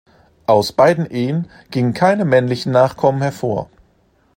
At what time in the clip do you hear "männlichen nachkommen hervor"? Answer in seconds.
2.25-3.69